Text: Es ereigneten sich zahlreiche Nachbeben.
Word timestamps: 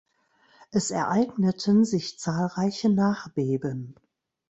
Es 0.71 0.89
ereigneten 0.89 1.85
sich 1.85 2.17
zahlreiche 2.17 2.89
Nachbeben. 2.89 3.93